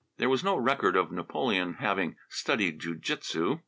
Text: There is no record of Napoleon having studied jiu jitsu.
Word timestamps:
There 0.17 0.33
is 0.33 0.43
no 0.43 0.57
record 0.57 0.95
of 0.95 1.11
Napoleon 1.11 1.75
having 1.75 2.15
studied 2.27 2.79
jiu 2.79 2.95
jitsu. 2.95 3.59